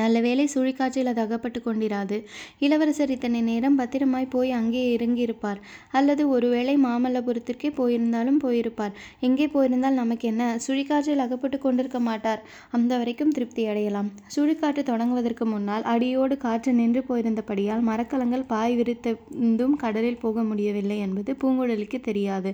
நல்ல 0.00 0.20
வேளை 0.20 0.44
சுழிக்காற்றில் 0.54 1.10
அது 1.12 1.20
அகப்பட்டு 1.20 1.60
கொண்டிராது. 1.64 2.16
இளவரசர் 2.58 3.10
இத்தனை 3.10 3.40
நேரம் 3.40 3.76
பத்திரமாய் 3.76 4.32
போய் 4.34 4.50
அங்கே 4.50 4.82
இறங்கியிருப்பார். 4.96 5.60
அல்லது 5.90 6.22
ஒருவேளை 6.28 6.74
மாமல்லபுரத்திற்கே 6.84 7.70
போயிருந்தாலும் 7.80 8.40
போயிருப்பார். 8.44 8.94
எங்கே 9.20 9.46
போயிருந்தால் 9.46 10.00
நமக்கு 10.02 10.28
என்ன? 10.28 10.42
சுழிக்காற்றில் 10.66 11.24
அகப்பட்டு 11.26 11.58
கொண்டிருக்க 11.58 12.00
மாட்டார். 12.00 12.42
அந்த 12.70 12.92
வரைக்கும் 12.96 13.34
திருப்தி 13.38 13.64
அடையலாம். 13.66 14.10
சுழிக்காற்று 14.36 14.84
தொடங்குவதற்கு 14.92 15.46
முன்னால் 15.46 15.82
அடியோடு 15.82 16.36
காற்று 16.36 16.72
நின்று 16.72 17.02
போயிருந்தபடியால் 17.08 17.86
மரக்கலங்கள் 17.90 18.48
பாய் 18.54 18.76
விரித்திருந்தும் 18.80 19.76
கடலில் 19.76 20.22
போக 20.24 20.42
முடியவில்லை 20.42 20.98
என்பது 20.98 21.32
பூங்குழலிக்கு 21.42 22.00
தெரியாது. 22.00 22.52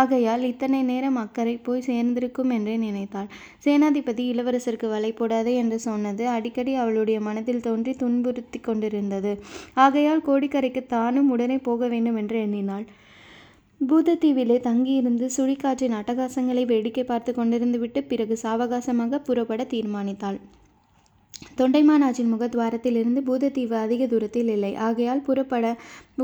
ஆகையால் 0.00 0.42
இத்தனை 0.42 0.80
நேரம் 0.82 1.18
அக்கறை 1.22 1.54
போய் 1.66 1.86
சேர்ந்திருக்கும் 1.86 2.52
என்றே 2.56 2.74
நினைத்தாள். 2.76 3.28
சேனாதிபதி 3.64 4.24
இளவரசருக்கு 4.32 4.88
வலை 4.88 5.10
போடாதே 5.12 5.52
என்று 5.54 5.78
சொன்னது 5.78 6.24
அடிக்கடி 6.28 6.74
அவளுடைய 6.74 7.18
மனதில் 7.20 7.64
தோன்றி 7.66 7.94
துன்புறுத்தி 7.94 8.60
கொண்டிருந்தது. 8.60 9.32
ஆகையால் 9.84 10.26
கோடிக்கரைக்கு 10.26 10.82
தானும் 10.86 11.30
உடனே 11.30 11.58
போக 11.68 11.88
வேண்டும் 11.88 12.18
என்று 12.22 12.38
எண்ணினாள். 12.40 12.86
பூதத்தீவிலே 13.80 14.58
தங்கியிருந்து 14.60 15.26
சுழிக்காற்றின் 15.36 15.96
அட்டகாசங்களை 16.00 16.64
வேடிக்கை 16.66 17.04
பார்த்து 17.04 17.32
கொண்டிருந்துவிட்டு 17.32 18.02
பிறகு 18.10 18.36
சாவகாசமாக 18.42 19.20
புறப்பட 19.28 19.62
தீர்மானித்தாள். 19.72 20.38
தொண்டைமானாற்றின் 21.58 22.30
முகத்வாரத்திலிருந்து 22.32 23.20
பூதத்தீவு 23.28 23.76
அதிக 23.82 24.06
தூரத்தில் 24.06 24.48
இல்லை. 24.48 24.72
ஆகையால் 24.86 25.24
புறப்பட 25.26 25.64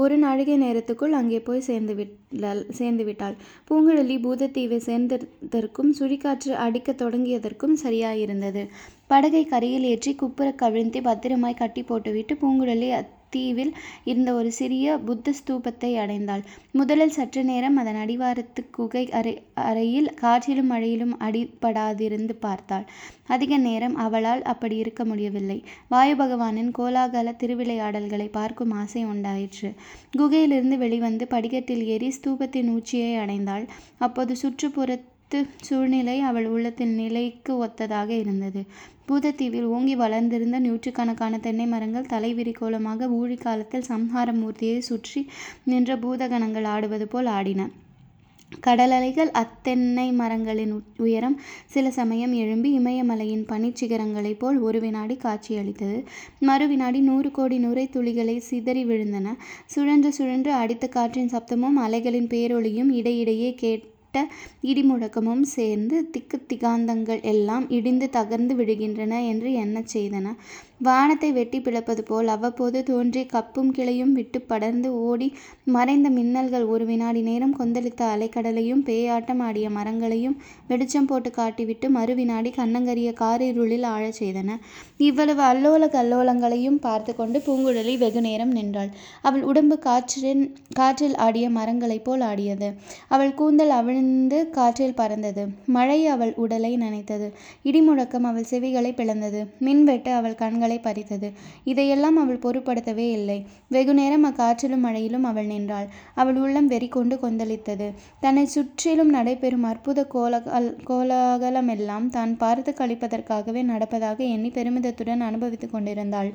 ஒரு 0.02 0.16
நாழிகை 0.18 0.56
நேரத்துக்குள் 0.62 1.14
அங்கே 1.20 1.40
போய் 1.40 1.66
சேர்ந்து 1.68 1.94
விட்டாள் 1.94 2.62
சேர்ந்து 2.70 3.04
விட்டாள். 3.04 3.36
பூங்குழலி 3.68 4.16
பூதத்தீவை 4.26 4.80
சேர்ந்ததற்கும் 4.88 5.92
சுழிக்காற்று 5.98 6.52
அடிக்கத் 6.66 7.00
தொடங்கியதற்கும் 7.02 7.76
சரியாயிருந்தது. 7.84 8.64
படகை 9.06 9.44
கரையில் 9.44 9.88
ஏற்றி 9.92 10.14
குப்புற 10.14 10.50
கவிழ்ந்து 10.64 11.00
பத்திரமாய் 11.02 11.60
கட்டி 11.62 11.82
போட்டுவிட்டு 11.82 12.34
பூங்குழலி 12.42 12.90
தீவில் 13.30 13.72
இருந்த 14.04 14.30
ஒரு 14.34 14.50
சிறிய 14.52 14.96
புத்த 14.98 15.32
ஸ்தூபத்தை 15.38 15.90
அடைந்தாள். 16.02 16.42
முதலில் 16.72 17.14
சற்று 17.16 17.42
நேரம் 17.44 17.76
அதன் 17.76 17.98
அடிவாரத்து 18.02 18.62
குகை 18.70 19.04
அறை 19.10 19.34
அறையில் 19.64 20.10
காற்றிலும் 20.14 20.70
மழையிலும் 20.72 21.14
அடிபடாதிருந்து 21.20 22.36
பார்த்தாள். 22.40 22.86
அதிக 23.26 23.58
நேரம் 23.58 23.96
அவளால் 23.96 24.42
அப்படி 24.42 24.76
இருக்க 24.76 25.04
முடியவில்லை. 25.04 25.58
வாயு 25.88 26.14
பகவானின் 26.14 26.72
கோலாகல 26.78 27.34
திருவிளையாடல்களை 27.42 28.28
பார்க்கும் 28.32 28.74
ஆசை 28.80 29.04
உண்டாயிற்று. 29.04 29.70
குகையிலிருந்து 30.18 30.78
வெளிவந்து 30.78 31.26
படிக்கட்டில் 31.26 31.84
ஏறி 31.86 32.10
ஸ்தூபத்தின் 32.18 32.72
உச்சியை 32.76 33.12
அடைந்தாள். 33.16 33.66
அப்போது 33.98 34.34
சுற்றுப்புற 34.36 34.98
அனைத்து 35.32 35.64
சூழ்நிலை 35.66 36.14
அவள் 36.28 36.46
உள்ளத்தின் 36.52 36.94
நிலைக்கு 37.00 37.52
ஒத்ததாக 37.64 38.10
இருந்தது. 38.22 38.60
பூதத்தீவில் 39.08 39.66
ஓங்கி 39.74 39.94
வளர்ந்திருந்த 40.00 40.56
நூற்றுக்கணக்கான 40.64 41.38
தென்னை 41.38 41.66
மரங்கள் 41.66 42.08
தலைவிரிக்கோலமாக 42.12 43.08
ஊழிக்காலத்தில் 43.18 43.86
சம்ஹார 43.88 44.32
மூர்த்தியை 44.38 44.80
சுற்றி 44.88 45.20
நின்ற 45.64 45.96
பூதகணங்கள் 45.96 46.66
ஆடுவது 46.72 47.06
போல் 47.12 47.28
ஆடின. 47.34 47.68
கடலலைகள் 48.66 49.30
அத்தென்னை 49.42 50.08
மரங்களின் 50.12 50.72
உயரம் 51.04 51.36
சில 51.74 51.92
சமயம் 51.98 52.34
எழும்பி 52.42 52.72
இமயமலையின் 52.78 53.46
பனிச்சிகரங்களைப் 53.52 54.40
போல் 54.42 54.58
ஒரு 54.58 54.80
வினாடி 54.86 55.18
காட்சியளித்தது. 55.26 56.00
மறு 56.40 56.68
வினாடி 56.72 57.02
நூறு 57.10 57.30
கோடி 57.30 57.58
நுரை 57.58 57.86
துளிகளை 57.96 58.36
சிதறி 58.50 58.84
விழுந்தன. 58.84 59.36
சுழன்று 59.66 60.12
சுழன்று 60.18 60.52
அடித்த 60.62 60.88
காற்றின் 60.98 61.32
சப்தமும் 61.36 61.80
அலைகளின் 61.86 62.28
பேரொளியும் 62.34 62.92
இடையிடையே 62.98 63.52
கேட் 63.54 63.86
இடி 64.60 64.82
முழக்கமும் 64.82 65.42
சேர்ந்து 65.42 66.10
திக்குத் 66.12 66.46
திகாந்தங்கள் 66.48 67.22
எல்லாம் 67.22 67.70
இடிந்து 67.70 68.08
தகர்ந்து 68.12 68.54
விழுகின்றன 68.54 69.26
என்று 69.26 69.52
எண்ணச் 69.52 69.96
செய்தன. 69.96 70.34
வானத்தை 70.80 71.32
வெட்டி 71.32 71.60
பிளப்பது 71.60 72.02
போல் 72.02 72.26
அவ்வப்போது 72.26 72.82
தோன்றி 72.82 73.26
கப்பும் 73.32 73.72
கிளையும் 73.72 74.12
விட்டு 74.12 74.40
படர்ந்து 74.42 74.88
ஓடி 75.02 75.28
மறைந்த 75.66 76.10
மின்னல்கள் 76.10 76.66
ஒரு 76.66 76.84
வினாடி 76.84 77.20
நேரம் 77.20 77.56
கொந்தளித்த 77.58 78.02
அலைக்கடலையும் 78.12 78.84
பேயாட்டம் 78.84 79.42
ஆடிய 79.42 79.70
மரங்களையும் 79.70 80.36
வெளிச்சம் 80.68 81.06
போட்டுக் 81.06 81.38
காட்டிவிட்டு 81.38 81.88
மறு 81.88 82.14
கண்ணங்கரிய 82.56 83.10
காரிருளில் 83.14 83.86
ஆழச் 83.86 84.18
செய்தன. 84.18 84.56
இவ்வளவு 85.00 85.42
அல்லோல 85.42 85.84
கல்லோலங்களையும் 85.88 86.78
பார்த்து 86.78 87.14
கொண்டு 87.14 87.38
பூங்குழலி 87.38 87.98
வெகுநேரம் 87.98 88.52
நின்றாள். 88.52 88.90
அவள் 89.22 89.42
உடம்பு 89.42 89.76
காற்றில் 90.76 91.14
ஆடிய 91.18 91.50
மரங்களைப் 91.50 92.04
போல் 92.04 92.20
ஆடியது. 92.22 92.68
அவள் 93.08 93.34
கூந்தல் 93.34 93.70
அவிழ்ந்து 93.70 94.40
காற்றில் 94.50 94.94
பறந்தது. 94.94 95.44
மழை 95.68 96.00
அவள் 96.06 96.32
உடலை 96.36 96.72
நனைத்தது. 96.76 97.28
இடி 97.62 97.80
முழக்கம் 97.80 98.24
அவள் 98.24 98.50
செவிகளை 98.50 98.92
பிளந்தது. 98.94 99.40
மின்வெட்டு 99.60 100.12
அவள் 100.12 100.38
கண்களை 100.70 100.78
பறித்தது. 100.78 101.32
இதையெல்லாம் 101.64 102.16
அவள் 102.16 102.38
பொருட்படுத்தவே 102.38 103.10
இல்லை. 103.10 103.38
வெகுநேரம் 103.68 104.24
அக்காற்றிலும் 104.26 104.84
மழையிலும் 104.84 105.24
அவள் 105.24 105.46
நின்றாள். 105.46 105.88
அவள் 106.14 106.36
உள்ளம் 106.36 106.70
வெறிகொண்டு 106.70 107.18
கொந்தளித்தது. 107.18 107.88
தன்னைச் 108.20 108.48
சுற்றிலும் 108.48 109.08
நடைபெறும் 109.08 109.62
அற்புத 109.62 110.04
கோலகல் 110.04 110.76
கோலாகலமெல்லாம் 110.88 112.08
தான் 112.08 112.36
பார்த்துக் 112.36 112.80
கழிப்பதற்காகவே 112.80 113.62
நடப்பதாக 113.64 114.16
எண்ணி 114.16 114.48
பெருமிதத்துடன் 114.48 115.20
அனுபவித்துக் 115.20 115.72
கொண்டிருந்தாள். 115.72 116.32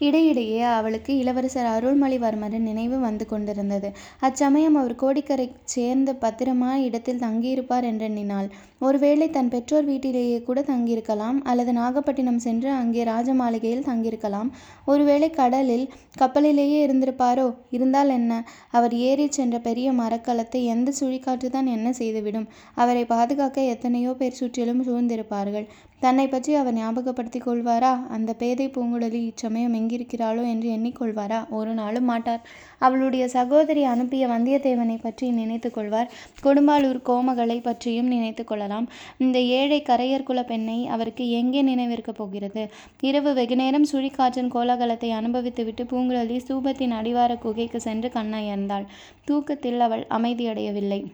இடையிடையே 0.00 0.62
அவளுக்கு 0.62 1.16
இளவரசர் 1.16 1.66
அருள்மொழிவர்மரின் 1.66 2.66
நினைவு 2.70 2.98
வந்து 2.98 3.26
கொண்டிருந்தது. 3.26 3.88
அச்சமயம் 4.20 4.74
அவர் 4.74 4.94
கோடிக்கரை 4.94 5.52
சேர்ந்த 5.64 6.14
பத்திரமான 6.14 6.82
இடத்தில் 6.82 7.18
தங்கியிருப்பார் 7.18 7.86
என்றெண்ணினாள். 7.90 8.48
ஒருவேளை 8.78 9.30
தன் 9.30 9.48
பெற்றோர் 9.48 9.84
வீட்டிலேயே 9.84 10.42
கூட 10.42 10.60
தங்கியிருக்கலாம். 10.62 11.38
அல்லது 11.42 11.72
நாகப்பட்டினம் 11.72 12.38
சென்று 12.38 12.70
அங்கே 12.70 13.04
ராஜமாளிகையில் 13.04 13.86
தங்கியிருக்கலாம். 13.86 14.50
ஒருவேளை 14.84 15.30
கடலில் 15.30 15.86
கப்பலிலேயே 16.16 16.86
இருந்திருப்பாரோ? 16.86 17.46
இருந்தால் 17.70 18.08
என்ன? 18.08 18.32
அவர் 18.70 18.94
ஏறிச் 18.94 19.32
சென்ற 19.32 19.58
பெரிய 19.58 19.92
மரக்கலத்தை 19.92 20.62
எந்தச் 20.64 21.04
சுழிக்காற்றுதான் 21.04 21.64
என்ன 21.64 21.92
செய்துவிடும்? 21.92 22.48
அவரை 22.74 23.04
பாதுகாக்க 23.04 23.60
எத்தனையோ 23.60 24.12
பேர் 24.12 24.32
சுற்றிலும் 24.32 24.84
சூழ்ந்திருப்பார்கள். 24.84 25.66
தன்னை 26.00 26.28
பற்றி 26.28 26.54
அவர் 26.54 26.74
ஞாபகப்படுத்திக் 26.74 27.48
கொள்வாரா? 27.48 28.06
அந்த 28.06 28.32
பேதை 28.32 28.68
பூங்குழலி 28.68 29.24
இச்சமயம் 29.24 29.74
எங்கிருக்கிறாளோ 29.74 30.48
என்று 30.48 30.70
எண்ணிக்கொள்வாரா 30.70 31.48
ஒரு 31.48 31.74
நாளும் 31.74 32.04
மாட்டார். 32.04 32.46
அவளுடைய 32.78 33.28
சகோதரி 33.28 33.84
அனுப்பிய 33.84 34.26
வந்தியத்தேவனைப் 34.26 35.02
பற்றி 35.02 35.30
நினைத்து 35.30 35.70
கொள்வார். 35.70 36.12
கொடும்பாலூர் 36.42 37.00
கோமகளைப் 37.06 37.62
பற்றியும் 37.62 38.06
நினைத்து 38.06 38.44
கொள்ளலாம். 38.44 38.88
இந்த 39.18 39.40
ஏழை 39.40 39.82
கரையர் 39.82 40.22
குல 40.22 40.44
பெண்ணை 40.44 40.86
அவருக்கு 40.86 41.30
எங்கே 41.30 41.62
நினைவிருக்கப் 41.62 42.16
போகிறது? 42.16 42.70
இரவு 43.00 43.34
வெகுநேரம் 43.34 43.86
சுழிக்காற்றின் 43.92 44.48
கோலாகலத்தை 44.48 45.10
அனுபவித்துவிட்டு 45.10 45.84
பூங்குழலி 45.84 46.40
ஸ்தூபத்தின் 46.48 46.90
அடிவார 46.90 47.36
குகைக்கு 47.36 47.80
சென்று 47.80 48.10
கண்ணயர்ந்தாள். 48.14 48.84
தூக்கத்தில் 49.24 49.80
அவள் 49.80 50.06
அமைதியடையவில்லை. 50.10 51.04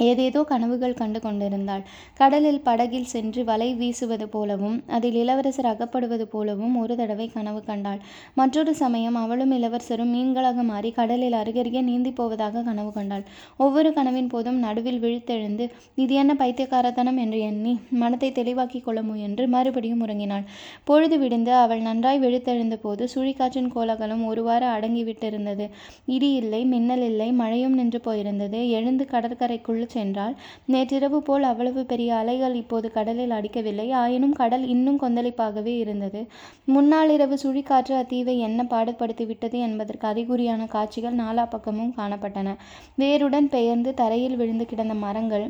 ஏதேதோ 0.00 0.40
கனவுகள் 0.42 0.96
கண்டு 0.98 1.20
கொண்டிருந்தாள். 1.20 1.82
கடலில் 2.14 2.60
படகில் 2.60 3.08
சென்று 3.12 3.40
வலை 3.44 3.68
வீசுவது 3.74 4.26
போலவும் 4.28 4.76
அதில் 4.86 5.14
இளவரசர் 5.14 5.68
அகப்படுவது 5.70 6.26
போலவும் 6.34 6.74
ஒரு 6.76 6.96
தடவை 6.96 7.26
கனவு 7.28 7.60
கண்டாள். 7.64 8.00
மற்றொரு 8.34 8.74
சமயம் 8.74 9.14
அவளும் 9.14 9.50
இளவரசரும் 9.50 10.12
மீன்களாக 10.14 10.62
மாறி 10.62 10.90
கடலில் 10.90 11.32
அருகருகே 11.32 11.82
நீந்தி 11.82 12.12
போவதாக 12.12 12.62
கனவு 12.62 12.92
கண்டாள். 12.92 13.24
ஒவ்வொரு 13.56 13.92
கனவின் 13.92 14.28
போதும் 14.28 14.58
நடுவில் 14.58 15.00
விழித்தெழுந்து 15.04 15.66
இது 15.94 16.14
என்ன 16.14 16.34
பைத்தியக்காரத்தனம் 16.34 17.16
என்று 17.16 17.40
எண்ணி 17.40 17.74
மனத்தை 18.02 18.30
தெளிவாக்கிக் 18.32 18.84
கொள்ள 18.84 19.02
முயன்று 19.02 19.46
மறுபடியும் 19.48 20.04
உறங்கினாள். 20.06 20.46
பொழுது 20.84 21.18
விடிந்து 21.18 21.52
அவள் 21.54 21.80
நன்றாய் 21.80 22.22
விழித்தெழுந்தபோது 22.26 23.04
சுழிக்காற்றின் 23.14 23.72
கோலாகலம் 23.74 24.24
ஒருவாறு 24.26 24.66
அடங்கிவிட்டிருந்தது. 24.66 25.66
இடி 26.06 26.32
இல்லை. 26.32 26.62
மின்னல் 26.64 27.04
இல்லை. 27.10 27.28
மழையும் 27.32 27.74
நின்று 27.74 28.00
போயிருந்தது. 28.04 28.60
எழுந்து 28.70 29.06
கடற்கரைக்குள் 29.12 29.86
சென்றாள். 29.94 30.34
நேற்றிரவு 30.66 31.18
போல் 31.22 31.42
அவ்வளவு 31.42 31.82
பெரிய 31.84 32.10
அலைகள் 32.14 32.54
இப்போது 32.54 32.88
கடலில் 32.90 33.30
அடிக்கவில்லை. 33.30 33.86
ஆயினும் 33.92 34.32
கடல் 34.32 34.64
இன்னும் 34.66 35.00
கொந்தளிப்பாகவே 35.00 35.74
இருந்தது. 35.78 36.22
முன்னாளிரவு 36.66 37.38
சுழிக்காற்று 37.44 37.94
அத்தீவை 38.00 38.36
என்ன 38.38 38.66
பாடுபடுத்திவிட்டது 38.70 39.58
என்பதற்கு 39.66 40.06
அறிகுறியான 40.08 40.66
காட்சிகள் 40.66 41.16
நாலா 41.16 41.46
பக்கமும் 41.50 41.94
காணப்பட்டன. 41.96 42.56
வேருடன் 42.96 43.48
பெயர்ந்து 43.48 43.92
தரையில் 43.94 44.36
விழுந்து 44.36 44.66
கிடந்த 44.66 44.96
மரங்கள், 45.04 45.46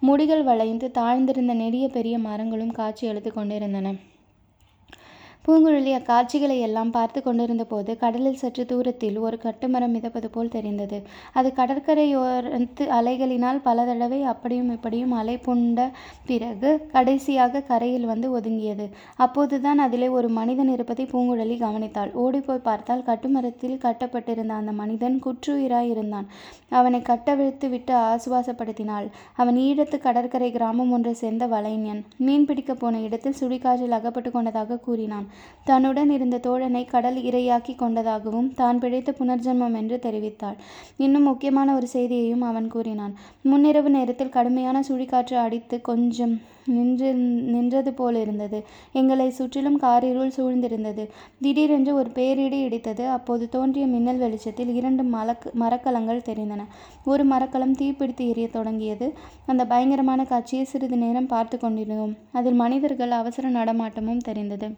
முடிகள் 0.00 0.42
வளைந்து 0.42 0.88
தாழ்ந்திருந்த 0.94 1.54
நெடிய 1.54 1.88
பெரிய 1.88 2.16
மரங்களும் 2.18 2.76
காட்சி 2.80 3.06
எழுத்து 3.06 3.32
கொண்டிருந்தன. 3.32 3.94
பூங்குழலி 5.48 5.92
அக்காட்சிகளையெல்லாம் 5.98 6.90
பார்த்துக் 6.90 7.24
கொண்டிருந்தபோது 7.24 7.96
கடலில் 7.98 8.36
சற்று 8.36 8.66
தூரத்தில் 8.66 9.16
ஒரு 9.18 9.38
கட்டுமரம் 9.42 9.92
மிதப்பது 9.94 10.28
போல் 10.30 10.48
தெரிந்தது. 10.48 10.98
அது 11.32 11.52
கடற்கரையோரத்து 11.56 12.84
அலைகளினால் 12.98 13.60
பல 13.62 13.84
தடவை 13.84 14.22
அப்படியும் 14.22 14.70
இப்படியும் 14.70 15.12
அலை 15.12 15.36
புண்ட 15.38 15.90
பிறகு 16.26 16.70
கடைசியாக 16.92 17.60
கரையில் 17.60 18.06
வந்து 18.06 18.28
ஒதுங்கியது. 18.38 18.86
அப்போதுதான் 19.16 19.78
அதிலே 19.78 20.08
ஒரு 20.08 20.28
மனிதன் 20.28 20.68
இருப்பதை 20.68 21.06
பூங்குழலி 21.12 21.56
கவனித்தாள். 21.64 22.12
ஓடிப்போய் 22.24 22.66
பார்த்தால் 22.68 23.06
கட்டுமரத்தில் 23.06 23.78
கட்டப்பட்டிருந்த 23.78 24.54
அந்த 24.54 24.72
மனிதன் 24.72 25.20
குற்றுயிராய் 25.24 25.90
இருந்தான். 25.94 26.28
கட்டவிழ்த்து 26.70 27.06
கட்டவிழ்த்துவிட்டு 27.08 27.94
ஆசுவாசப்படுத்தினாள். 28.10 29.06
அவன் 29.34 29.56
ஈழத்து 29.56 29.98
கடற்கரை 29.98 30.50
கிராமம் 30.52 30.92
ஒன்றை 30.92 31.14
சேர்ந்த 31.14 31.46
வலைஞன். 31.46 32.02
மீன் 32.18 32.44
பிடிக்கப் 32.44 32.80
போன 32.80 33.00
இடத்தில் 33.00 33.38
சுடிகாற்றில் 33.40 33.96
அகப்பட்டுக் 33.98 34.32
கொண்டதாக 34.32 34.78
கூறினான். 34.78 35.26
தன்னுடன் 35.64 36.10
இருந்த 36.10 36.36
தோழனை 36.44 36.82
கடல் 36.84 37.18
இரையாக்கிக் 37.28 37.78
கொண்டதாகவும் 37.78 38.50
தான் 38.54 38.78
பிழைத்த 38.78 39.10
புனர்ஜென்மம் 39.18 39.74
என்று 39.80 39.96
தெரிவித்தாள். 40.02 40.56
இன்னும் 40.96 41.26
முக்கியமான 41.30 41.74
ஒரு 41.74 41.88
செய்தியையும் 41.92 42.44
அவன் 42.50 42.68
கூறினான். 42.68 43.14
முன்னிரவு 43.44 43.90
நேரத்தில் 43.96 44.34
கடுமையான 44.36 44.80
சுழிக்காற்று 44.88 45.36
அடித்து 45.46 45.78
கொஞ்சம் 45.90 46.34
நின்றது 47.52 47.90
போலிருந்தது. 47.92 48.58
எங்களை 48.92 49.28
சுற்றிலும் 49.30 49.78
காரிருள் 49.80 50.34
சூழ்ந்திருந்தது. 50.36 51.04
திடீரென்று 51.40 51.92
ஒரு 51.94 52.10
பேரிடி 52.10 52.58
இடித்தது. 52.66 53.04
அப்போது 53.16 53.44
தோன்றிய 53.48 53.86
மின்னல் 53.86 54.22
வெளிச்சத்தில் 54.24 54.72
இரண்டு 54.80 55.04
மலக் 55.14 55.46
மரக்கலங்கள் 55.62 56.26
தெரிந்தன. 56.28 56.66
ஒரு 57.04 57.24
மரக்கலம் 57.24 57.78
தீப்பிடித்து 57.80 58.26
எரியத் 58.32 58.56
தொடங்கியது. 58.58 59.08
அந்த 59.46 59.64
பயங்கரமான 59.72 60.24
காட்சியை 60.24 60.66
சிறிது 60.72 60.98
நேரம் 61.04 61.32
பார்த்து 61.34 61.58
கொண்டிருந்தோம். 61.58 62.14
அதில் 62.38 62.60
மனிதர்கள் 62.64 63.18
அவசர 63.20 63.50
நடமாட்டமும் 63.50 64.26
தெரிந்தது. 64.28 64.68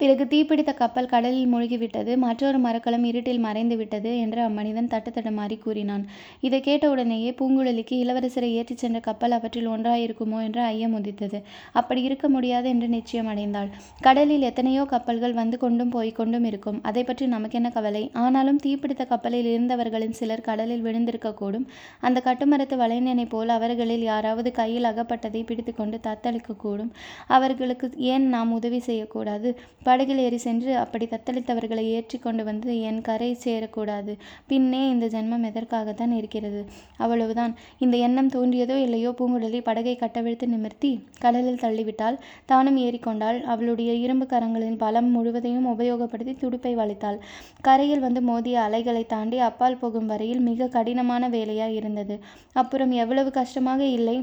பிறகு 0.00 0.24
தீப்பிடித்த 0.32 0.72
கப்பல் 0.82 1.10
கடலில் 1.14 1.50
மூழ்கிவிட்டது. 1.54 2.12
மற்றொரு 2.26 2.58
மரக்கலம் 2.66 3.06
இருட்டில் 3.10 3.42
மறைந்து 3.46 3.78
விட்டது 3.80 4.12
என்று 4.24 4.40
அம்மனிதன் 4.48 4.90
தட்டுத்தடமாறி 4.94 5.58
கூறினான். 5.64 6.04
இதை 6.46 6.60
கேட்டவுடனேயே 6.68 7.32
பூங்குழலிக்கு 7.40 7.94
இளவரசரை 8.04 8.50
ஏற்றிச் 8.60 8.82
சென்ற 8.84 9.00
கப்பல் 9.08 9.36
அவற்றில் 9.38 9.70
ஒன்றாயிருக்குமோ 9.74 10.40
என்று 10.48 10.62
ஐயம் 10.72 10.96
உதித்தது. 11.00 11.40
அப்படி 11.80 12.02
இருக்க 12.08 12.26
முடியாது 12.36 12.68
என்று 12.74 12.88
நிச்சயம் 12.96 13.30
அடைந்தாள் 13.32 13.70
கடலில் 14.06 14.46
எத்தனையோ 14.50 14.84
கப்பல்கள் 14.94 15.38
வந்து 15.40 15.56
கொண்டும் 15.64 15.92
போய் 15.96 16.12
கொண்டும் 16.18 16.46
இருக்கும். 16.50 16.80
அதை 16.88 17.04
பற்றி 17.04 17.26
நமக்கென்ன 17.34 17.68
கவலை? 17.76 18.04
ஆனாலும் 18.24 18.60
தீப்பிடித்த 18.66 19.06
கப்பலில் 19.12 19.48
இருந்தவர்களின் 19.52 20.16
சிலர் 20.20 20.46
கடலில் 20.48 20.84
விழுந்திருக்கக்கூடும். 20.86 21.66
அந்த 22.06 22.18
கட்டுமரத்து 22.26 22.76
வளைநனை 22.82 23.26
போல் 23.34 23.52
அவர்களில் 23.56 24.04
யாராவது 24.10 24.50
கையில் 24.58 24.88
அகப்பட்டதை 24.90 25.42
பிடித்துக்கொண்டு 25.48 25.98
தத்தளிக்கக்கூடும். 26.06 26.92
அவர்களுக்கு 27.36 27.86
ஏன் 28.12 28.26
நாம் 28.34 28.52
உதவி 28.58 28.80
செய்யக்கூடாது? 28.88 29.47
பிறகு 29.48 29.76
படகில் 29.86 30.20
ஏறி 30.24 30.38
சென்று 30.44 30.70
அப்படி 30.76 31.04
தத்தளித்தவர்களை 31.10 31.82
ஏற்றி 31.96 32.16
கொண்டு 32.18 32.42
வந்து 32.48 32.70
என் 32.88 32.98
கரை 33.00 33.28
சேரக்கூடாது. 33.44 34.12
பின்னே 34.50 34.80
இந்த 34.94 35.06
ஜென்மம் 35.14 35.46
எதற்காகத்தான் 35.50 36.12
இருக்கிறது? 36.18 36.60
அவ்வளவுதான். 37.04 37.52
இந்த 37.84 37.96
எண்ணம் 38.06 38.30
தோன்றியதோ 38.34 38.76
இல்லையோ 38.86 39.10
பூங்குழலி 39.18 39.60
படகை 39.68 39.94
கட்டவிழ்த்து 40.02 40.46
நிமிர்த்தி 40.54 40.90
கடலில் 41.24 41.62
தள்ளிவிட்டாள். 41.64 42.18
தானும் 42.52 42.78
ஏறிக்கொண்டாள். 42.86 43.38
அவளுடைய 43.54 43.92
இரும்பு 44.04 44.26
கரங்களின் 44.32 44.78
பலம் 44.84 45.10
முழுவதையும் 45.16 45.70
உபயோகப்படுத்தி 45.74 46.34
துடுப்பை 46.42 46.74
வளைத்தாள் 46.80 47.20
கரையில் 47.68 48.04
வந்து 48.06 48.22
மோதிய 48.30 48.58
அலைகளை 48.66 49.04
தாண்டி 49.14 49.40
அப்பால் 49.48 49.80
போகும் 49.84 50.10
வரையில் 50.14 50.44
மிக 50.50 50.70
கடினமான 50.76 51.30
வேலையாய் 51.36 51.78
இருந்தது. 51.80 52.16
அப்புறம் 52.62 52.92
எவ்வளவு 53.04 53.32
கஷ்டமாக 53.40 53.82
இல்லை? 53.98 54.18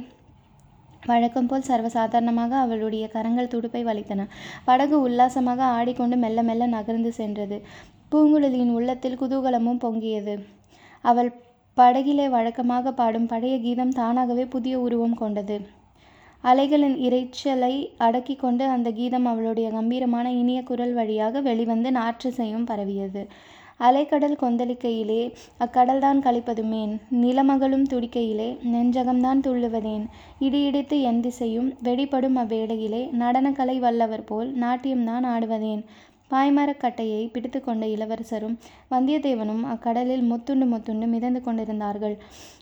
வழக்கம் 1.07 1.47
போல் 1.47 1.67
சர்வசாதாரணமாக 1.67 2.51
அவளுடைய 2.65 3.07
கரங்கள் 3.07 3.47
துடுப்பை 3.47 3.85
வலித்தன. 3.85 4.21
படகு 4.65 5.01
உல்லாசமாக 5.01 5.63
ஆடிக்கொண்டு 5.77 6.17
மெல்ல 6.17 6.43
மெல்ல 6.43 6.65
நகர்ந்து 6.65 7.11
சென்றது. 7.11 7.57
பூங்குழலியின் 8.11 8.71
உள்ளத்தில் 8.71 9.19
குதூகலமும் 9.19 9.81
பொங்கியது. 9.85 10.35
அவள் 11.01 11.31
படகிலே 11.77 12.29
வழக்கமாக 12.29 12.91
பாடும் 12.91 13.27
பழைய 13.27 13.55
கீதம் 13.59 13.89
தானாகவே 13.89 14.45
புதிய 14.45 14.79
உருவம் 14.79 15.15
கொண்டது. 15.15 15.57
அலைகளின் 16.43 16.97
இரைச்சலை 17.07 17.73
அடக்கி 17.97 18.35
கொண்டு 18.35 18.65
அந்த 18.65 18.91
கீதம் 18.91 19.25
அவளுடைய 19.25 19.69
கம்பீரமான 19.69 20.31
இனிய 20.31 20.63
குரல் 20.63 20.93
வழியாக 20.93 21.41
வெளிவந்து 21.41 21.91
நாற்றிசையும் 21.91 22.65
பரவியது. 22.65 23.27
அலைக்கடல் 23.79 24.39
கொந்தளிக்கையிலே 24.41 25.21
அக்கடல்தான் 25.59 26.19
கழிப்பதுமேன். 26.25 26.93
நிலமகளும் 27.11 27.85
துடிக்கையிலே 27.93 28.57
நெஞ்சகம்தான் 28.73 29.41
துள்ளுவதேன். 29.47 30.05
இடி 30.39 30.61
இடித்து 30.63 30.97
திசையும் 31.21 31.69
வெடிபடும் 31.83 32.37
அவ்வேளையிலே 32.43 33.01
நடனக்கலை 33.19 33.79
வல்லவர் 33.79 34.23
போல் 34.23 34.59
நாட்டியம்தான் 34.59 35.25
ஆடுவதேன். 35.35 35.83
பாய்மரக்கட்டையை 36.31 37.29
பிடித்து 37.31 37.59
கொண்ட 37.61 37.85
இளவரசரும் 37.85 38.55
வந்தியத்தேவனும் 38.91 39.63
அக்கடலில் 39.63 40.23
முத்துண்டு 40.31 40.65
முத்துண்டு 40.71 41.07
மிதந்து 41.07 41.41
கொண்டிருந்தார்கள். 41.41 42.17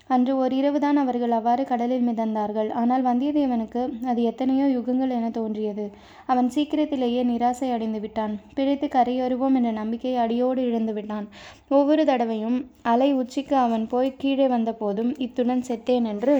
அன்று 0.09 0.33
ஓரிரவுதான் 0.35 0.97
அவர்கள் 1.03 1.31
அவ்வாறு 1.31 1.63
கடலில் 1.65 2.07
மிதந்தார்கள். 2.07 2.69
ஆனால் 2.71 3.05
வந்தியத்தேவனுக்கு 3.05 3.81
அது 4.05 4.21
எத்தனையோ 4.23 4.65
யுகங்கள் 4.67 5.09
என 5.09 5.29
தோன்றியது. 5.29 5.85
அவன் 6.25 6.49
சீக்கிரத்திலேயே 6.49 7.23
நிராசை 7.23 7.69
அடைந்து 7.71 7.99
விட்டான். 7.99 8.39
பிழைத்து 8.53 8.87
கரையேறுவோம் 8.87 9.55
என்ற 9.55 9.71
நம்பிக்கையை 9.71 10.19
அடியோடு 10.19 10.63
இழந்து 10.63 10.93
விட்டான். 10.93 11.27
ஒவ்வொரு 11.69 12.05
தடவையும் 12.05 12.59
அலை 12.81 13.13
உச்சிக்கு 13.13 13.55
அவன் 13.55 13.87
போய் 13.87 14.17
கீழே 14.17 14.47
வந்தபோதும் 14.47 15.13
இத்துடன் 15.17 15.65
செத்தேன் 15.67 16.07
என்று 16.13 16.35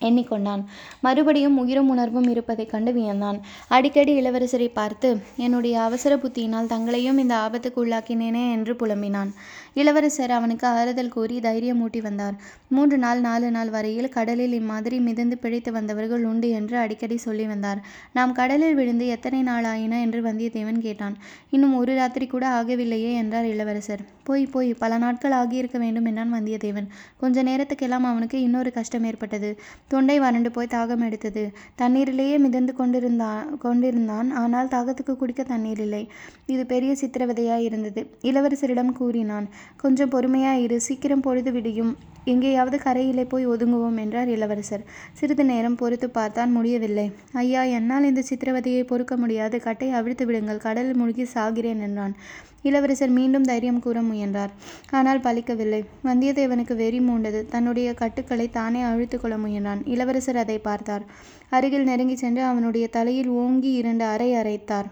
எண்ணிக்கொண்டான். 0.00 0.62
மறுபடியும் 1.00 1.58
உயிரும் 1.58 1.88
உணர்வும் 1.88 2.28
இருப்பதைக் 2.28 2.70
கண்டு 2.70 2.92
வியந்தான். 2.92 3.38
அடிக்கடி 3.68 4.12
இளவரசரை 4.20 4.68
பார்த்து 4.72 5.08
என்னுடைய 5.36 5.80
அவசர 5.80 6.16
புத்தியினால் 6.16 6.66
தங்களையும் 6.66 7.18
இந்த 7.18 7.34
ஆபத்துக்கு 7.36 7.80
உள்ளாக்கினேனே 7.84 8.44
என்று 8.52 8.74
புலம்பினான். 8.74 9.32
இளவரசர் 9.74 10.30
அவனுக்கு 10.30 10.66
ஆறுதல் 10.66 11.08
கூறி 11.08 11.38
தைரியமூட்டி 11.38 12.00
வந்தார். 12.02 12.36
மூன்று 12.68 12.98
நாள் 12.98 13.20
நாலு 13.20 13.50
நாள் 13.50 13.70
வரையில் 13.70 14.08
கடலில் 14.08 14.52
இம்மாதிரி 14.52 14.98
மிதந்து 14.98 15.38
பிழைத்து 15.38 15.72
வந்தவர்கள் 15.72 16.24
உண்டு 16.24 16.50
என்று 16.50 16.76
அடிக்கடி 16.76 17.16
சொல்லி 17.16 17.46
வந்தார். 17.46 17.80
நாம் 18.12 18.32
கடலில் 18.32 18.74
விழுந்து 18.74 19.06
எத்தனை 19.06 19.42
நாள் 19.42 19.64
ஆயின? 19.64 20.00
என்று 20.00 20.22
வந்தியத்தேவன் 20.22 20.78
கேட்டான். 20.78 21.16
இன்னும் 21.50 21.76
ஒரு 21.76 21.94
ராத்திரி 21.94 22.26
கூட 22.26 22.62
ஆகவில்லையே 22.62 23.12
என்றார் 23.12 23.44
இளவரசர். 23.44 24.00
போய் 24.24 24.46
போய் 24.46 24.74
பல 24.74 24.98
நாட்கள் 24.98 25.32
ஆகியிருக்க 25.32 25.78
வேண்டும் 25.78 26.04
என்றான் 26.04 26.34
வந்தியத்தேவன். 26.34 26.88
கொஞ்ச 27.16 27.42
நேரத்துக்கெல்லாம் 27.42 28.06
அவனுக்கு 28.10 28.40
இன்னொரு 28.40 28.72
கஷ்டம் 28.72 29.04
ஏற்பட்டது. 29.04 29.58
தொண்டை 29.88 30.18
வறண்டு 30.18 30.50
போய் 30.50 30.66
தாகம் 30.66 31.04
எடுத்தது. 31.06 31.52
தண்ணீரிலேயே 31.76 32.38
மிதந்து 32.38 32.74
கொண்டிருந்தா 32.74 33.46
கொண்டிருந்தான். 33.58 34.30
ஆனால் 34.30 34.66
தாகத்துக்கு 34.66 35.16
குடிக்க 35.16 35.42
தண்ணீர் 35.42 35.80
இல்லை. 35.80 36.08
இது 36.46 36.66
பெரிய 36.66 36.96
சித்திரவதையாய் 37.00 37.62
இருந்தது 37.62 38.10
இளவரசரிடம் 38.22 38.92
கூறினான். 38.92 39.48
கொஞ்சம் 39.76 40.08
பொறுமையாக 40.08 40.58
இரு 40.58 40.80
சீக்கிரம் 40.80 41.20
பொழுது 41.20 41.52
விடியும். 41.52 41.92
எங்கேயாவது 42.24 42.78
கரையிலே 42.78 43.24
போய் 43.28 43.48
ஒதுங்குவோம் 43.48 43.98
என்றார் 43.98 44.28
இளவரசர். 44.28 44.82
சிறிது 45.12 45.44
நேரம் 45.44 45.76
பொறுத்து 45.76 46.10
பார்த்தான் 46.10 46.52
முடியவில்லை. 46.52 47.12
ஐயா 47.32 47.62
என்னால் 47.62 48.04
இந்த 48.04 48.22
சித்திரவதையை 48.30 48.82
பொறுக்க 48.82 49.16
முடியாது. 49.16 49.60
கட்டை 49.60 49.90
அவிழ்த்து 49.90 50.26
விடுங்கள். 50.26 50.58
கடலில் 50.58 50.94
மூழ்கி 50.94 51.26
சாகிறேன் 51.34 51.80
என்றான். 51.80 52.14
இளவரசர் 52.62 53.08
மீண்டும் 53.08 53.42
தைரியம் 53.42 53.80
கூற 53.80 54.02
முயன்றார். 54.02 54.50
ஆனால் 54.90 55.20
பலிக்கவில்லை. 55.20 55.84
வந்தியத்தேவனுக்கு 56.04 56.76
வெறி 56.76 57.00
மூண்டது. 57.00 57.48
தன்னுடைய 57.48 57.94
கட்டுக்களை 57.94 58.50
தானே 58.50 58.82
அழுத்து 58.82 59.20
கொள்ள 59.20 59.36
முயன்றான். 59.36 59.82
இளவரசர் 59.84 60.36
அதை 60.36 60.58
பார்த்தார். 60.58 61.06
அருகில் 61.50 61.84
நெருங்கி 61.84 62.16
சென்று 62.16 62.42
அவனுடைய 62.42 62.86
தலையில் 62.88 63.28
ஓங்கி 63.28 63.72
இரண்டு 63.72 64.04
அறை 64.04 64.32
அரைத்தார். 64.34 64.88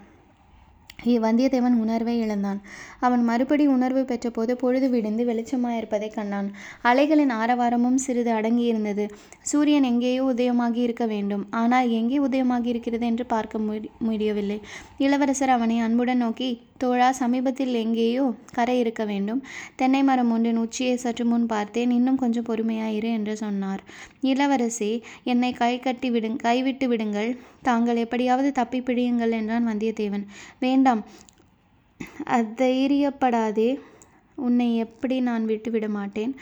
வந்தியத்தேவன் 1.06 1.76
உணர்வை 1.78 2.20
இழந்தான். 2.20 2.60
அவன் 3.00 3.24
மறுபடி 3.24 3.66
உணர்வு 3.66 4.02
பெற்றபோது 4.02 4.52
பொழுது 4.52 4.90
விடிந்து 4.90 5.24
வெளிச்சமாயிருப்பதைக் 5.24 6.14
கண்டான். 6.14 6.52
அலைகளின் 6.82 7.30
ஆரவாரமும் 7.30 7.94
சிறிது 7.94 8.32
அடங்கியிருந்தது. 8.32 9.10
சூரியன் 9.40 9.82
எங்கேயோ 9.82 10.22
உதயமாகி 10.22 10.74
இருக்க 10.74 11.06
வேண்டும். 11.06 11.46
ஆனால் 11.50 11.88
எங்கே 11.90 12.18
உதயமாகி 12.18 12.66
இருக்கிறது 12.66 13.06
என்று 13.06 13.26
பார்க்க 13.26 13.58
முடியவில்லை. 13.98 14.60
இளவரசர் 14.98 15.48
அவனை 15.48 15.78
அன்புடன் 15.78 16.16
நோக்கி 16.16 16.62
தோழா 16.84 17.10
சமீபத்தில் 17.10 17.74
எங்கேயோ 17.74 18.34
கரை 18.54 18.78
இருக்க 18.78 19.04
வேண்டும். 19.04 19.42
தென்னை 19.76 20.02
மரம் 20.02 20.30
ஒன்றின் 20.30 20.56
உச்சியை 20.56 20.96
சற்று 20.96 21.24
முன் 21.24 21.46
பார்த்தேன். 21.46 21.90
இன்னும் 21.90 22.16
கொஞ்சம் 22.16 22.44
பொறுமையாயிரு 22.44 23.02
என்று 23.02 23.36
சொன்னார். 23.36 23.82
இளவரசி 24.20 25.02
என்னை 25.24 25.52
கை 25.52 25.80
கட்டி 25.80 26.10
விடு 26.10 26.36
கைவிட்டு 26.36 26.88
விடுங்கள். 26.88 27.38
தாங்கள் 27.62 27.96
எப்படியாவது 27.96 28.52
தப்பி 28.52 28.80
பிடியுங்கள் 28.80 29.30
என்றான் 29.30 29.68
வந்தியத்தேவன். 29.68 30.26
வேண்டாம். 30.58 30.86
அதைரியப்படாதே. 32.36 33.70
உன்னை 34.38 34.68
எப்படி 34.76 35.16
நான் 35.20 35.44
விட்டுவிட 35.44 35.86
மாட்டேன்? 35.88 36.32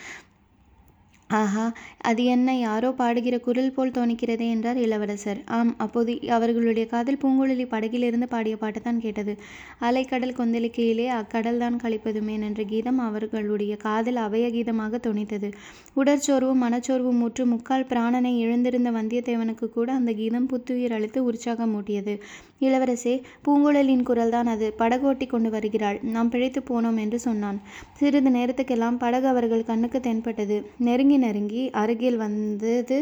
ஆஹா 1.31 1.65
அது 2.01 2.23
என்ன 2.25 2.49
யாரோ 2.57 2.89
பாடுகிற 2.99 3.37
குரல் 3.41 3.73
போல் 3.77 3.95
தோணிக்கிறதே 3.95 4.47
என்றார் 4.49 4.79
இளவரசர். 4.83 5.41
ஆம் 5.57 5.73
அப்போது 5.85 6.13
அவர்களுடைய 6.29 6.85
காதில் 6.87 7.19
பூங்குழலி 7.23 7.65
படகிலிருந்து 7.67 8.27
பாடிய 8.29 8.57
பாட்டுத்தான் 8.57 9.01
கேட்டது. 9.01 9.33
அலைக்கடல் 9.81 10.37
கொந்தளிக்கையிலே 10.37 11.07
அக்கடல் 11.17 11.59
தான் 11.59 11.81
கழிப்பதுமேன் 11.83 12.45
என்ற 12.49 12.63
கீதம் 12.65 13.01
அவர்களுடைய 13.01 13.77
காதில் 13.77 14.21
அபய 14.27 14.51
கீதமாக 14.51 15.01
துணித்தது 15.09 15.51
உடற்சோர்வும் 15.97 16.63
மனச்சோர்வும் 16.67 17.21
முற்று 17.23 17.47
முக்கால் 17.47 17.89
பிராணனை 17.89 18.33
இழந்திருந்த 18.45 18.93
வந்தியத்தேவனுக்கு 18.99 19.69
கூட 19.71 19.89
அந்த 19.93 20.13
கீதம் 20.13 20.49
புத்துயிர் 20.53 20.97
அளித்து 20.99 21.23
உற்சாகம் 21.25 21.75
மூட்டியது 21.77 22.17
இளவரசே 22.61 23.15
பூங்குழலியின் 23.47 24.05
குரல்தான் 24.09 24.51
அது. 24.55 24.75
படகோட்டி 24.79 25.27
கொண்டு 25.27 25.51
வருகிறாள். 25.51 25.99
நாம் 26.15 26.29
பிழைத்து 26.29 26.61
போனோம் 26.61 26.99
என்று 26.99 27.19
சொன்னான். 27.19 27.59
சிறிது 27.93 28.31
நேரத்துக்கெல்லாம் 28.31 28.99
படகு 28.99 29.27
அவர்கள் 29.27 29.65
கண்ணுக்கு 29.65 30.01
தென்பட்டது. 30.01 30.57
நெருங்கி 30.79 31.17
நெருங்கி 31.17 31.71
அருகில் 31.83 32.17
வந்தது 32.17 32.99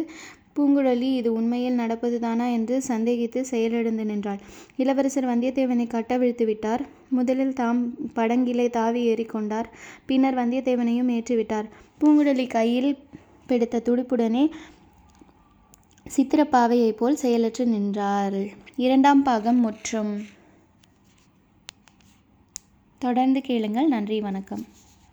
பூங்குழலி 0.56 1.08
இது 1.14 1.32
உண்மையில் 1.32 1.78
நடப்பதுதானா? 1.78 2.52
என்று 2.52 2.82
சந்தேகித்து 2.88 3.40
செயலிழந்து 3.40 4.04
நின்றாள். 4.04 4.40
இளவரசர் 4.76 5.26
வந்தியத்தேவனை 5.26 5.86
கட்டவிழ்த்து 5.86 6.44
விட்டார். 6.44 6.82
முதலில் 7.10 7.52
தாம் 7.52 7.80
படங்கிலே 8.14 8.66
தாவி 8.70 9.02
ஏறிக்கொண்டார் 9.08 9.68
பின்னர் 10.06 10.36
வந்தியத்தேவனையும் 10.36 11.12
ஏற்றிவிட்டார். 11.16 11.68
பூங்குழலி 12.00 12.46
கையில் 12.48 12.90
பிடித்த 13.46 13.82
துடுப்புடனே 13.84 14.44
சித்திரப்பாவையைப் 16.12 16.96
போல் 16.96 17.16
செயலற்று 17.16 17.66
நின்றாள் 17.66 18.52
இரண்டாம் 18.76 19.22
பாகம் 19.22 19.56
முற்றும் 19.56 20.26
தொடர்ந்து 22.98 23.40
கேளுங்கள். 23.40 23.88
நன்றி 23.88 24.20
வணக்கம். 24.20 24.66